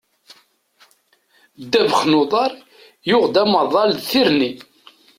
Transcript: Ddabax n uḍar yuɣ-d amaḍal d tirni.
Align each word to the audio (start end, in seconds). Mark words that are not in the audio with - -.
Ddabax 1.61 2.01
n 2.09 2.17
uḍar 2.21 2.51
yuɣ-d 3.09 3.35
amaḍal 3.43 3.89
d 3.97 3.99
tirni. 4.09 4.51